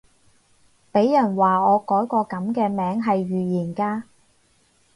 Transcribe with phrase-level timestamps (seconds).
[0.91, 4.05] 俾人話我改個噉嘅名係預言家